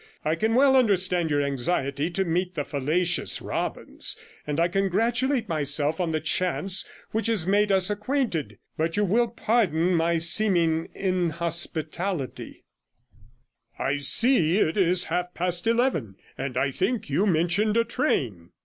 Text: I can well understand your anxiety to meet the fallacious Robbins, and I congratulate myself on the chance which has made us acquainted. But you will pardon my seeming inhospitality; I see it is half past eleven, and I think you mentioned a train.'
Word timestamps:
I 0.25 0.33
can 0.33 0.55
well 0.55 0.75
understand 0.75 1.29
your 1.29 1.43
anxiety 1.43 2.09
to 2.09 2.25
meet 2.25 2.55
the 2.55 2.63
fallacious 2.65 3.39
Robbins, 3.39 4.17
and 4.47 4.59
I 4.59 4.67
congratulate 4.67 5.47
myself 5.47 5.99
on 5.99 6.11
the 6.11 6.19
chance 6.19 6.89
which 7.11 7.27
has 7.27 7.45
made 7.45 7.71
us 7.71 7.91
acquainted. 7.91 8.57
But 8.77 8.97
you 8.97 9.03
will 9.05 9.27
pardon 9.27 9.93
my 9.93 10.17
seeming 10.17 10.89
inhospitality; 10.95 12.63
I 13.77 13.99
see 13.99 14.57
it 14.57 14.75
is 14.75 15.03
half 15.03 15.35
past 15.35 15.67
eleven, 15.67 16.15
and 16.35 16.57
I 16.57 16.71
think 16.71 17.07
you 17.11 17.27
mentioned 17.27 17.77
a 17.77 17.83
train.' 17.83 18.49